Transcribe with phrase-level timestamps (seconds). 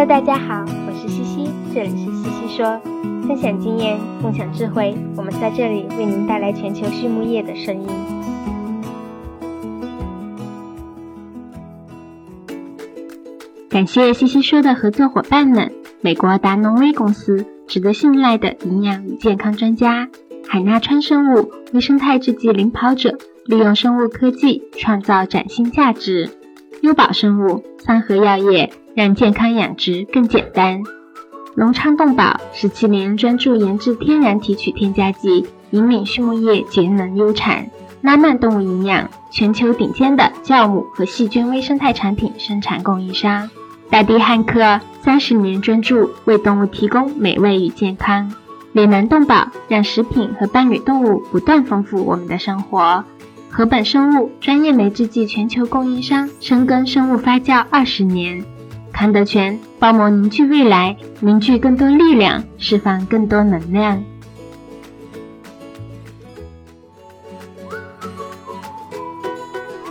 [0.00, 2.80] Hello，大家好，我是西西，这里是西西说，
[3.28, 7.86] 分享经验，共享智慧，我们在这里为您带来全球畜牧业的声音。
[13.68, 20.06] 感谢西西说的合作伙伴们：美国达农威公司，值得信赖的营养与健康专家；
[20.48, 26.30] 海纳川生物，微生态制剂领跑者，利用生物科技创造崭新价值；
[26.80, 28.72] 优宝生物，三和药业。
[28.94, 30.82] 让健康养殖更简单。
[31.54, 37.66] 隆昌动宝十七年专注研制天然提取添加剂，引领畜牧业节能优产。
[38.02, 43.50] 拉曼动物营养，全球顶尖的酵母和细菌微生态产品生产供应商。
[43.90, 48.32] 大地汉克三十年专注为动物提供美味与健康。
[48.72, 53.04] 美南动宝让食品和伴侣动物不断丰富我们的生活。
[53.50, 58.44] 禾本生物专业酶制剂全球供应商，深耕生物发酵二十年。
[59.00, 64.04] 韩德全帮忙凝聚未来，凝聚更多力量，释放更多能量。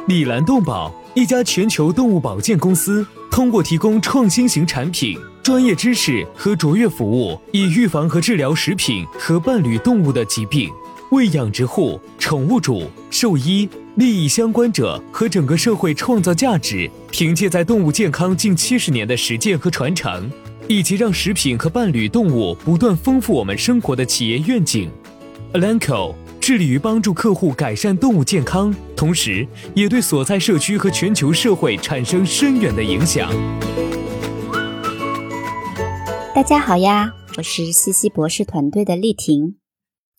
[0.05, 10.69] 丽兰动宝，一家全球动物保健公司，通过提供创新型产品、专业知识和卓越服务，以预防和治疗食品和伴侣动物的疾病。
[11.09, 13.67] 为养殖户、宠物主、兽医、
[13.99, 20.31] 利益相关者和整个社会创造价值，凭借在动物健康近七十年的实践和传承，
[20.69, 24.89] 以及让食品和伴侣动物不断丰富我们生活的企业愿景
[25.51, 33.29] ，Alanco 致力于帮助客户改善动物健康，同时也对所在社区和全球社会产生深远的影响。
[36.33, 39.58] 大家好呀，我是西西博士团队的丽婷。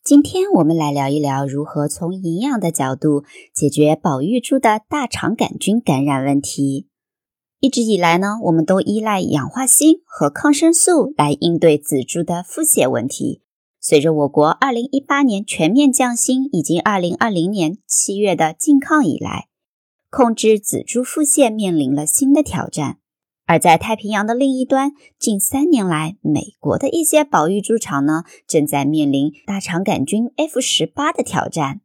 [0.03, 6.87] 今天我们来聊一聊如何从营养的角度解决保育猪的大肠杆菌感染问题。
[7.59, 13.43] 一直以来呢，我们都依赖氧化锌和抗生素来应对仔猪的腹泻问题。
[13.79, 19.49] 随着我国2018年全面降薪以及2020年七月的禁抗以来，
[20.09, 22.97] 控制仔猪腹泻面临了新的挑战。
[23.51, 31.81] 而在太平洋的另一端，近三年来，美国的一些保育猪场呢，正在面临大肠杆菌 F 十八的挑战。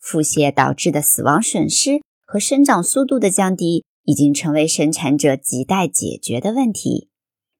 [0.00, 7.10] 腹泻导致的死亡损失和生长速度的降低，已经成为生产者亟待解决的问题。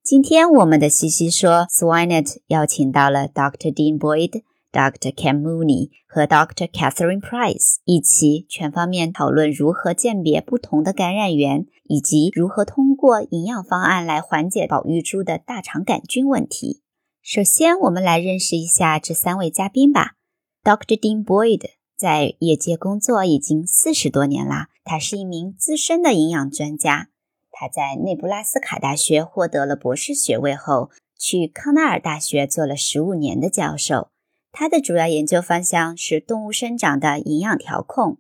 [0.02, 3.72] 今天，我们的西西说 Swinet 邀请到了 Dr.
[3.72, 4.42] Dean Boyd。
[4.74, 5.14] Dr.
[5.14, 6.68] Cam Mooney 和 Dr.
[6.68, 16.82] Catherine Price 一起全方面讨论如何鉴别不同的感染源，以及如何通过营养方案来缓解保育猪的大肠杆菌问题。
[17.22, 20.16] 首先，我们来认识一下这三位嘉宾吧。
[20.64, 20.98] Dr.
[20.98, 21.62] Dean Boyd
[21.96, 27.10] 在业界工作已经四十多年啦，他是一名资深的营养专家。
[27.52, 34.08] 他在内布拉斯卡大学获得了博士学位后，去康奈尔大学做了十五年的教授。
[34.56, 38.18] 他的主要研究方向是动物生长的营养调控，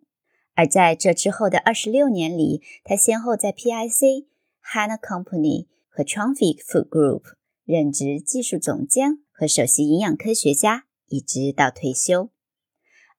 [0.56, 4.26] 而在这之后的二十六年里，他先后在 PIC、
[4.60, 7.22] Hanna Company 和 Trophic Food Group
[7.64, 12.30] 任职技术总监和首席营养科学家，一直到退休。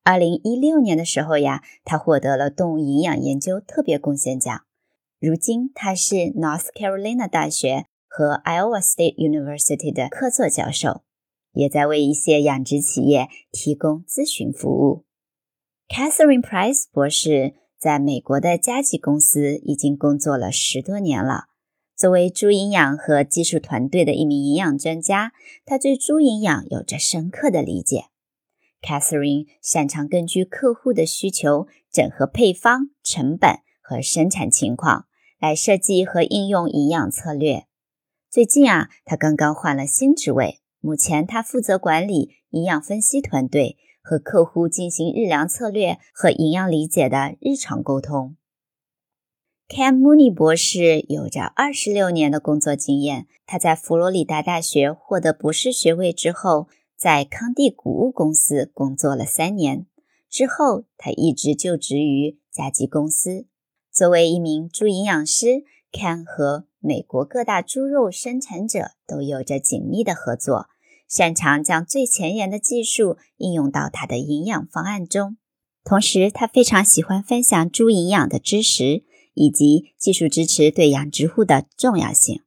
[0.03, 4.65] 二零一六年的时候呀，他获得了动物营养研究特别贡献奖。
[5.21, 11.03] 如今，他是 North Carolina 大学和 Iowa State University 的客座教授。
[11.55, 15.05] 也在为一些养殖企业提供咨询服务。
[15.88, 21.45] Catherine Price 博士在美国的加吉公司已经工作了十多年了。
[21.95, 25.31] 作为猪营养和技术团队的一名营养专家，
[25.63, 28.07] 他对猪营养有着深刻的理解。
[28.81, 35.05] Catherine 擅长根据客户的需求，整合配方、成本和生产情况，
[35.39, 37.66] 来设计和应用营养策略。
[38.29, 40.59] 最近啊，他刚刚换了新职位。
[40.85, 48.38] 目前，他负责管理营养分析团队，和客户进行日粮策略和营养理解的日常沟通。
[49.67, 53.26] Cam Mooney 博士有着二十六年的工作经验。
[53.47, 59.88] 他在佛罗里达大学获得博士学位之后，在康帝谷物公司工作了三年。
[60.29, 63.47] 之后，他一直就职于甲基公司。
[63.91, 70.67] 作为一名猪营养师，Cam 和美国各大猪肉生产者都有着紧密的合作。
[71.07, 75.37] 擅长将最前沿的技术应用到他的营养方案中，
[75.84, 79.03] 同时他非常喜欢分享猪营养的知识
[79.34, 82.41] 以及技术支持对养殖户的重要性。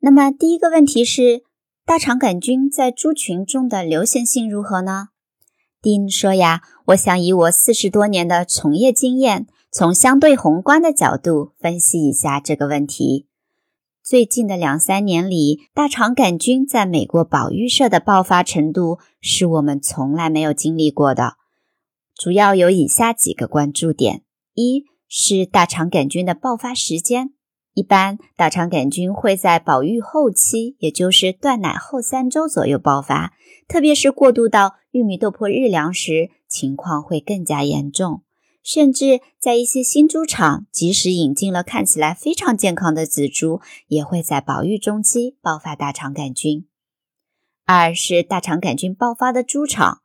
[0.00, 1.42] 那么第一个问题是，
[1.86, 5.08] 大肠杆菌在猪群中的流行性如何呢？
[5.80, 13.26] 丁说呀，我想以我四十多年的从业经验，从相对宏观的角度分析一下这个问题。
[14.04, 21.34] 最近的两三年里，大肠杆菌在美国保育社的爆发程度是我们从来没有经历过的。
[22.16, 24.22] 主要有以下几个关注点：
[24.54, 27.30] 一是大肠杆菌的爆发时间。
[27.74, 33.32] 一般大肠杆菌会在保育后期，也就是断奶后三周左右爆发，
[33.68, 38.22] 特别是过渡到玉米豆粕日粮时，情况会更加严重。
[38.62, 46.66] 甚至在一些新猪场，即使引进了看起来非常健康的仔猪，也会在保育中期爆发大肠杆菌。
[47.64, 50.00] 二是大肠杆菌爆发的猪场，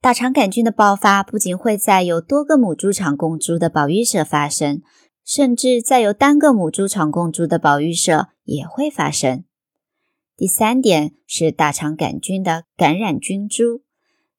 [0.00, 4.82] 大肠杆菌的爆发不仅会在有多个母猪场供猪的保育舍发生，
[5.24, 9.44] 甚至在有单个母猪场供猪的保育舍也会发生。
[10.36, 13.82] 第三点是大肠杆菌的感染菌株。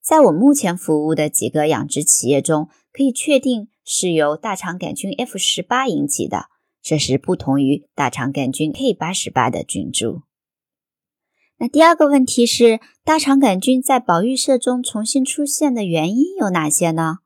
[0.01, 6.45] 在我目前服务的几个养殖企业中，可以确定是由大肠杆菌 F 十八引起的，
[6.81, 10.23] 这是不同于大肠杆菌 K 八十八的菌株。
[11.57, 17.19] 那第二个问题是，大肠杆菌在保育社中重新出现的原因有哪些呢？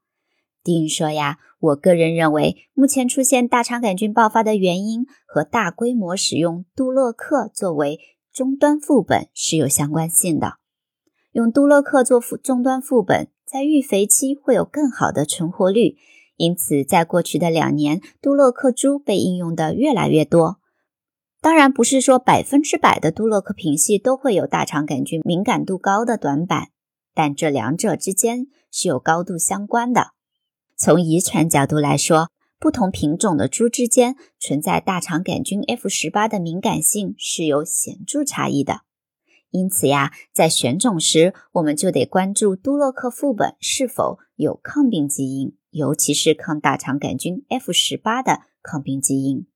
[0.62, 8.00] 丁说呀，我个人认为，目前出现大肠杆菌爆发的原因和大规模使用杜洛克作为
[8.34, 10.58] 终端副本是有相关性的。
[11.32, 15.98] 用杜洛克做副终端副本，在育肥期会有更好的存活率，
[16.36, 20.58] 因此在过去的两年，杜洛克株被应用的越来越多。
[21.42, 26.70] 当然，不是说百分之百的杜洛克品系都会有大肠杆菌敏感度高的短板，
[27.14, 30.14] 但这两者之间是有高度相关的。
[30.76, 38.85] 从遗传角度来说，不同品种的猪之间存在大肠杆菌 F 十八的敏感性是有显著差异的。
[39.56, 49.48] 因此呀，在选种时，我们就得关注杜洛克副本是否有抗病基因，尤其是抗大肠杆菌 F 十八的抗病基因。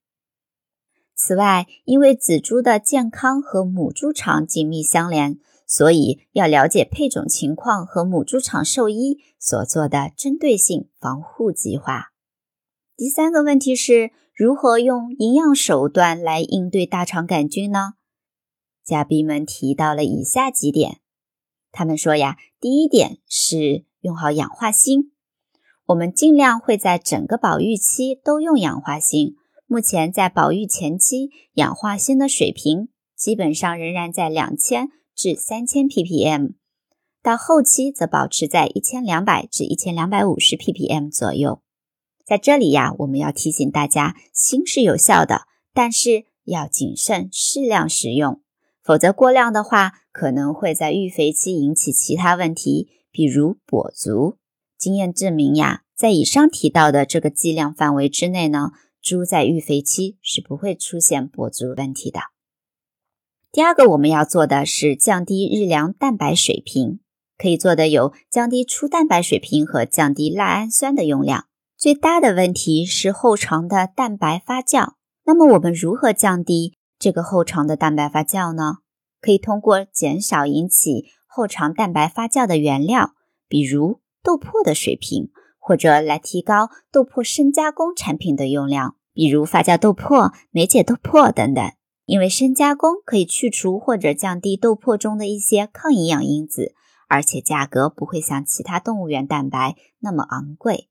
[1.14, 5.38] 此外，因为仔猪的健康和母猪场紧密相连，
[5.68, 12.14] 所以要了解配种情况和母猪场兽医所做的针对性防护计划。
[12.96, 17.96] 第三个问题是如何用营养手段来应对大肠杆菌呢？
[18.90, 20.98] 嘉宾们提到了以下几点，
[21.72, 25.12] 他们说呀，第一点是用好氧化锌，
[25.86, 29.36] 我们尽量会在整个保育期都用氧化锌。
[29.68, 36.54] 目前在保育前期，氧化锌的水平基本上仍然在两千至三千 ppm，
[37.22, 41.62] 到后期则保持在一千两百至一千两百五十 ppm 左右。
[42.26, 48.42] 在这里呀，我们要提醒大家，锌是有效的，但是要谨慎适量使用。
[48.90, 54.40] 否则过量的话，可能会在育肥期引起其他问题，比如跛足。
[54.80, 62.20] 经验证明呀，在以上提到的这个剂量范围之内呢，猪在育肥期是不会出现跛足问题的。
[63.52, 67.00] 第二个我们要做的是降低日粮蛋白水平，
[67.38, 71.46] 可以做的有降低粗蛋白水平和降低赖氨酸的用量。
[71.78, 74.94] 最大的问题是后肠的蛋白发酵。
[75.26, 76.79] 那么我们如何降低？
[77.00, 78.80] 这个后肠的蛋白发酵呢，
[79.22, 83.16] 可以通过减少引起后肠蛋白发酵的原料，
[83.48, 91.72] 比如豆粕的水平，或者来提高豆粕深加工产品的用量，比如发酵豆粕、酶解豆粕等等。
[92.06, 96.74] 因为深加工可以去除或者降低豆粕中的一些抗营养因子，
[97.08, 100.90] 而且价格不会像其他动物源蛋白那么昂贵。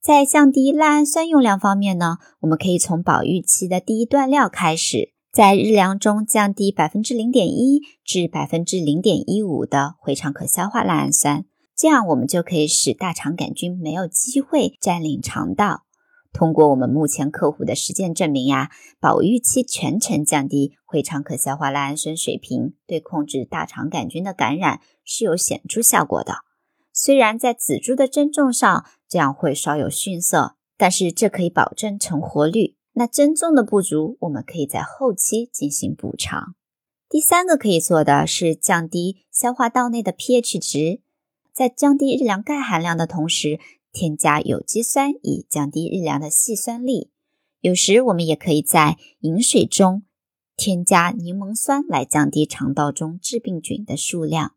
[0.00, 5.12] 在降低赖氨酸用量方面呢，我们可以从保育期的第一段料开始。
[5.36, 11.44] 在日粮中降低百分之零点一至百分之零点一五的回肠可消化赖氨酸，
[11.76, 15.82] 这样我们就可以使大肠杆菌没有机会占领肠道。
[16.32, 26.36] 通过我们目前客户的实践证明呀，保育期全程降低回肠可消化赖氨酸水平，对控制大肠杆菌的感染是有显著效果的。
[26.94, 32.75] 虽然在仔猪的增重上这样会稍有逊色，但是这可以保证成活率。
[32.98, 36.54] 那增重的不足，我们可以在后期进行补偿。
[37.10, 41.02] 第三个可以做的是降低消化道内的 pH 值，
[41.52, 43.60] 在降低日粮钙含量的同时，
[43.92, 47.10] 添加有机酸以降低日粮的细酸力。
[47.60, 50.04] 有时我们也可以在饮水中
[50.56, 54.54] 添加柠檬酸来降低肠道中致病菌的数量。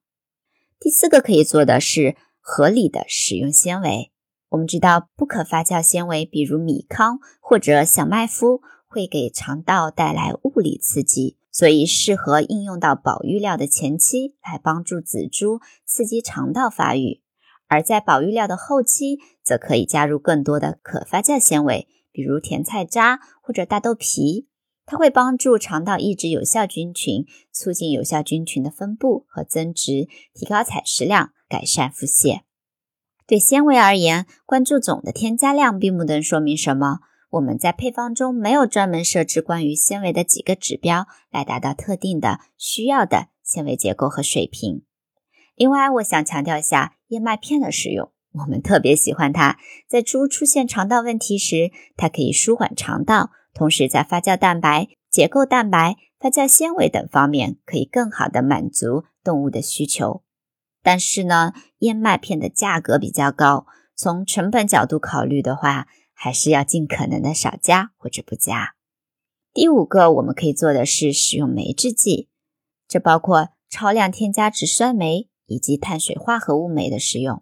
[0.80, 4.14] 第四个可以做的是合理的使用纤维。
[4.50, 17.22] 我们知道，不可发酵纤维，比如米糠或者小麦麸，会给肠道带来物理刺激，所以适合应用到保育料的前期，来帮助仔猪刺激肠道发育；
[17.68, 24.48] 而在保育料的后期，则可以加入更多的可发酵纤维，比如甜菜渣或者大豆皮，
[24.88, 32.49] 它会帮助肠道抑制有效菌群，促进有效菌群的分布和增殖，提高采食量，改善腹泻。
[33.30, 36.98] 对纤维而言，关注总的添加量并不能说明什么。
[37.30, 44.82] 我们在配方中没有专门设置关于纤维的几个指标，来达到特定的需要的纤维结构和水平。
[45.56, 49.60] 另外，我想强调一下燕麦片的使用，我们特别喜欢它。
[49.88, 60.24] 在猪出现肠道问题时，它可以舒缓肠道，同时在发酵蛋白、结构蛋白、发酵纤维等方面可以更好的满足动物的需求。
[60.82, 65.88] 但是呢，燕麦片的价格比较高，从成本角度考虑的话。
[66.22, 68.76] 还是要尽可能的少加或者不加。
[69.54, 72.28] 第五个，我们可以做的是使用酶制剂，
[72.90, 77.42] 这包括超量添加植酸酶以及碳水化合物酶的使用。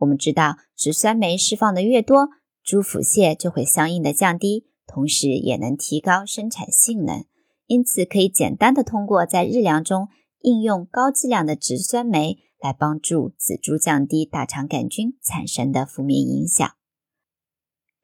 [0.00, 2.28] 我们知道，植酸酶释放的越多，
[2.62, 7.24] 猪腹泻就会相应的降低，同时也能提高生产性能。
[7.66, 10.08] 因此，可以简单的通过在日粮中
[10.40, 16.66] 应用高剂量的植酸酶来帮助仔猪降低大肠杆菌产生的负面影响。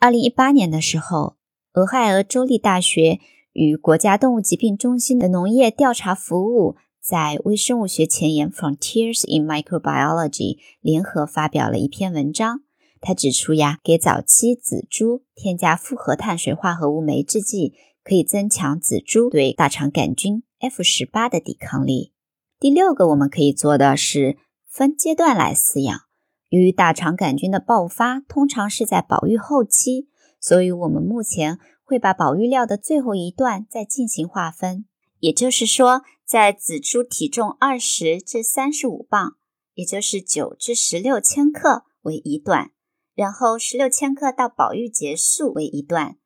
[0.01, 1.37] 二零一八年的时候，
[1.75, 3.21] 俄亥俄州立大学
[3.53, 12.63] 与国家动物疾病中心的农业调查服务在微生物学前沿 （Frontiers in Microbiology） 联合发表了一篇文章。
[13.01, 22.13] 他指出呀，给早期仔猪添加复合碳水化合物酶制剂，可以增强仔猪对大肠杆菌 F 十八的抵抗力。
[22.59, 24.37] 第六个，我们可以做的是
[24.79, 26.03] 分阶段来饲养。
[26.51, 30.09] 由于大肠杆菌的爆发通常是在保育后期，
[30.39, 34.85] 所以我们目前会把保育料的最后一段再进行划分。
[35.19, 39.37] 也就是说，在仔猪体重二十至三十五磅，
[39.75, 42.71] 也就是九至十六千克为一段，
[43.17, 46.19] 然后十六千克到保育结束为一段。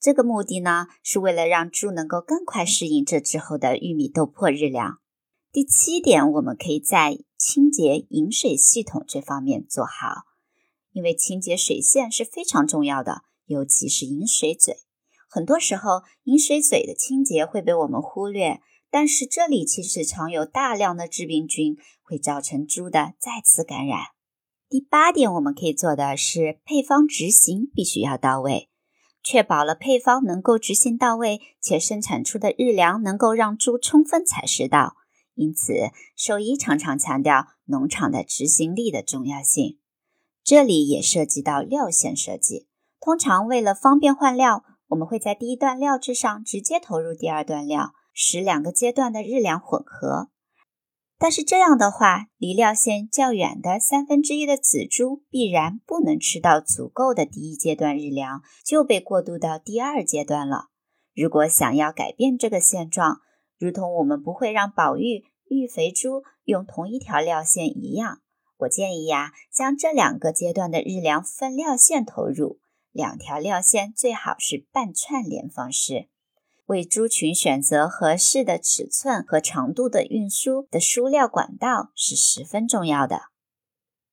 [0.00, 4.98] 这个目的呢，是为了让猪能够更快适应这之后的玉米豆粕日粮。
[5.52, 10.22] 第七点，我们可以在清洁饮水系统这方面做好，
[10.92, 14.76] 因为清洁水线是非常重要的，尤其是饮水嘴。
[15.28, 18.60] 很多时候，饮水嘴的清洁会被我们忽略，
[18.92, 23.98] 但是这里其实藏有大量的致病菌，会造成猪的再次感染。
[24.68, 28.68] 第八点，我们可以做的是配方执行必须要到位，
[29.20, 34.94] 确保了配方能够执行到位，且生产出的日粮能够让猪充分采食到。
[35.34, 35.72] 因此，
[36.16, 39.78] 兽医常常强调农场的执行力的重要性。
[40.42, 42.66] 这里也涉及到料线设计。
[42.98, 50.30] 通常为了方便换料，我们会在第一段料质上直接投入第二段料，使两个阶段的日粮混合。
[51.18, 60.70] 但是这样的话，离料线较远的三分之一的仔猪必然不能吃到足够的第一阶段日粮，就被过渡到第二阶段了。
[61.14, 63.20] 如果想要改变这个现状，
[63.60, 68.22] 如同我们不会让宝玉育肥猪用同一条料线一样，
[68.60, 72.58] 我建议呀，将这两个阶段的日粮分料线投入，
[72.90, 76.08] 两条料线最好是半串联方式，
[76.64, 83.24] 为猪群选择合适的尺寸和长度的运输的输料管道是十分重要的。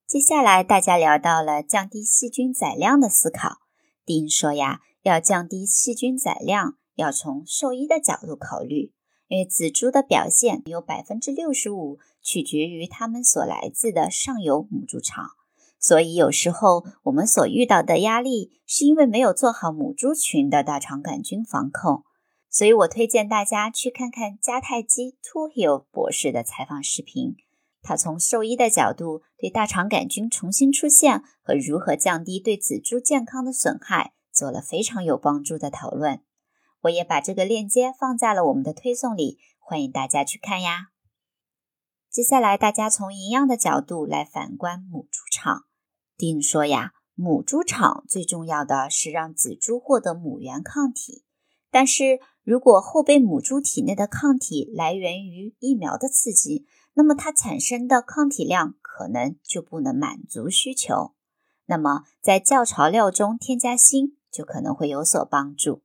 [0.06, 3.60] 接下来大家聊到了降低细菌载量的思考，
[4.06, 8.92] 丁说呀，要降低细菌载量，要从兽医的角度考虑。
[9.28, 15.32] 因为仔猪的表现有百分之六十五取决于它们所来自的上游母猪场，
[15.80, 22.04] 所以有时候我们所遇到的压力是因为没有做好母猪群的大肠杆菌防控。
[22.50, 27.36] 所以我推荐大家去看看加泰基 Tohill 博士的采访视频，
[27.82, 36.22] 他从兽医的角度对大肠杆菌重新出现和如何降低对仔猪健康的损害做了非常有帮助的讨论。
[36.82, 40.90] 我也把这个链接放在了我们的推送里，欢迎大家去看呀。
[42.10, 45.66] 接下来，大家从营养的角度来反观母猪场。
[46.16, 51.24] 丁说呀，母猪场最重要的是让仔猪获得母源抗体，
[51.70, 61.14] 但是如果后备母猪体内的抗体来源于疫苗的刺激，那么它产生的抗体量可能就不能满足需求。
[61.66, 65.84] 那么在教巢料中添加锌就可能会有所帮助。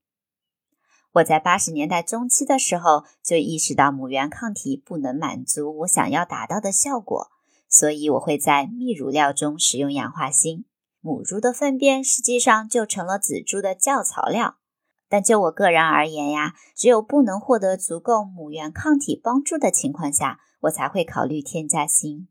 [1.16, 7.30] 我在八十年代中期的时候就意识到母源抗体不能满足我想要达到的效果，
[7.68, 10.64] 所以我会在泌乳料中使用氧化锌。
[11.00, 14.56] 母猪的粪便实际上就成了仔猪的教槽料。
[15.06, 22.26] 但就我个人而言呀，只有不能获得足够母源抗体帮助的情况下，我才会考虑添加锌。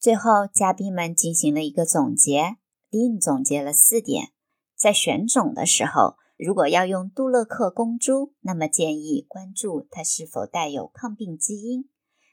[0.00, 2.56] 最后，嘉宾们进行了一个总结，
[2.90, 4.32] 并总结了四点：
[4.74, 6.16] 在选种的时候。
[6.42, 11.90] 如果要用杜勒克公猪，那么建议关注它是否带有抗病基因。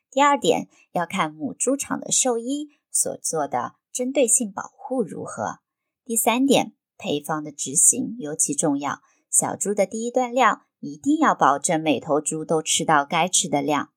[0.10, 5.60] 第二点，要看母猪场的兽医所做的针对性保护如何。
[6.06, 9.02] 第三点，配方的执行尤其重要。
[9.30, 13.90] 小猪的第一段量一定要保证每头猪都吃到该吃的量。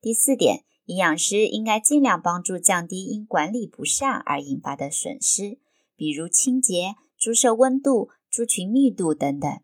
[0.00, 5.58] 第四点，营养师应该尽量帮助降低因管理不善而引发的损失，
[5.96, 9.60] 比如清洁、猪舍温度、猪群密度等等。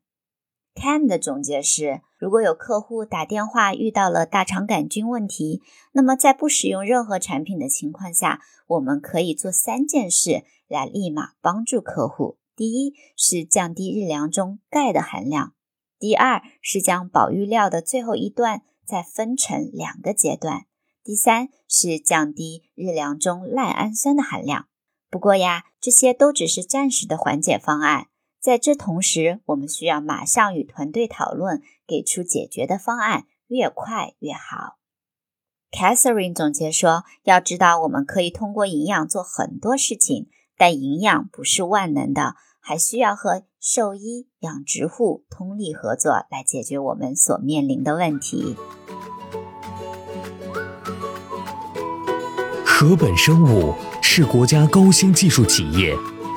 [0.75, 12.39] Ken 的总结是：如果有客户打电话遇到了大肠杆菌问题，那么在不使用任何产品的情况下，我们可以做三件事来立马帮助客户。
[12.57, 15.55] 第一是降低日粮中钙的含量；
[15.99, 20.63] 第二是将保育料的最后一段再分成两个阶段；
[21.05, 24.67] 第三是降低日粮中赖氨酸的含量。
[25.09, 28.09] 不过呀，这些都只是暂时的缓解方案。
[28.45, 34.77] 在这同时，我们需要马上与团队讨论，给出解决的方案，越快越好。
[35.73, 48.57] Catherine 总结说：“要知道，我们可以通过营养做很多事情，但营养不是万能的，还需要和兽医、养殖户通力合作，来解决我们所面临的问题。”
[52.67, 53.73] 禾本生物
[54.03, 55.97] 是国家高新技术企业。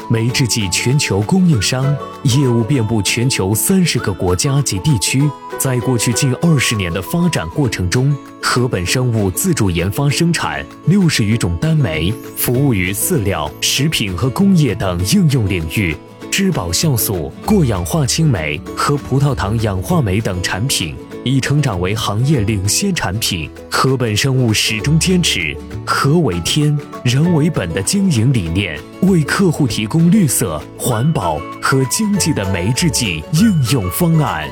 [0.09, 1.85] 酶制剂全球供应商，
[2.23, 5.29] 业务遍布全球三十个国家及地区。
[5.59, 15.95] 在过去近二十年的发展过程中，禾本生物自主研发生产六十余种单酶，服务于饲料、食品和工业等应用领域。
[16.31, 20.95] 质保酵素、过氧化氢酶和葡萄糖氧化酶等产品。
[21.23, 23.49] 已成长为行业领先产品。
[23.69, 34.49] 禾本生物始终坚持“禾为天，人为本”的经营理念，为客户提供绿色、环保和经济的酶制剂应用方案。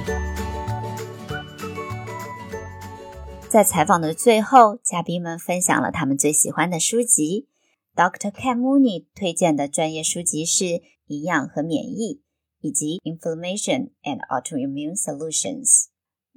[3.49, 7.47] 在采访的最后，嘉宾们分享了他们最喜欢的书籍。
[7.95, 8.29] Dr.
[8.29, 10.63] Ken Mooney 推荐的专业书籍是
[11.07, 12.15] 《营养和免疫》
[12.61, 15.63] 以及《Inflammation and Autoimmune Solutions》。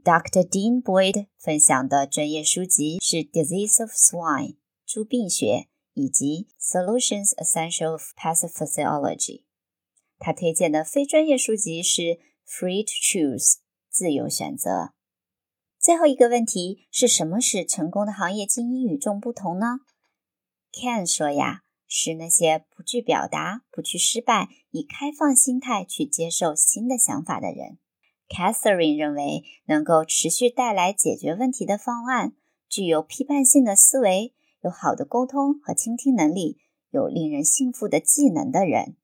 [0.03, 0.49] Dr.
[0.49, 4.53] Dean Boyd 分享的专业书籍是《Disease of Swine》
[4.87, 5.67] 猪病学
[5.99, 9.41] 以及《Solutions Essential of Pathophysiology》。
[10.21, 12.03] 他推荐的非专业书籍是
[12.47, 13.55] 《Free to Choose》
[13.91, 14.95] 自由选择。
[15.81, 19.81] 最后一个问题是什么使成功的行业精英与众不同呢
[20.73, 27.79] ？Ken 说呀，是那些不惧表达、不惧失败、以开放心态去接受新的想法的人。
[28.29, 32.35] Catherine 认为，能够持续带来解决问题的方案，
[32.69, 36.59] 具有批判性的思维，有好的沟通和倾听能力，
[36.91, 38.97] 有令人信服的技能的人。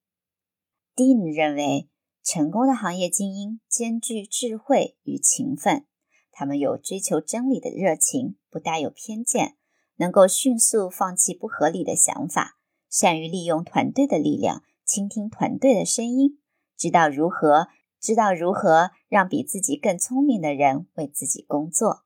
[0.96, 1.88] Dean 认为，
[2.22, 5.86] 成功的行业精英兼具智慧与勤奋，
[6.32, 9.56] 他们有追求真理的热情，不带有偏见，
[9.96, 12.58] 能够迅速放弃不合理的想法，
[12.90, 16.40] 善于利用团队的力量，倾听团队的声音，
[16.76, 17.68] 知道如何。
[18.00, 22.04] 知道如何让比自己更聪明的人为自己工作。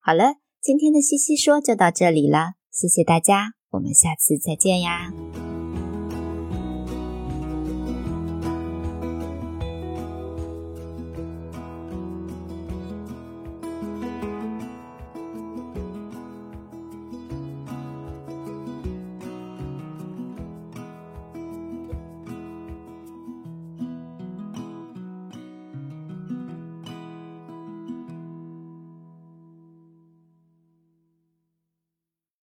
[0.00, 5.12] 好了，今天的西西说就到这里了，谢谢大家，我们下次再见呀。